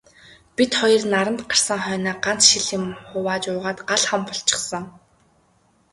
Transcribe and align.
Бид 0.55 0.71
хоёр 0.79 1.03
наранд 1.13 1.39
гарсан 1.51 1.79
хойноо 1.85 2.15
ганц 2.25 2.41
шил 2.49 2.65
юм 2.77 2.85
хувааж 3.07 3.43
уугаад 3.51 3.79
гал 3.89 4.03
хам 4.09 4.21
болчихсон. 4.27 4.85